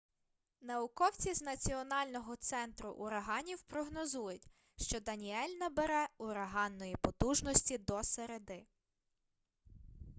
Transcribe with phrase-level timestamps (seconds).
[0.61, 8.65] науковці з національного центру ураганів прогнозують що даніель набере ураганної потужності до середи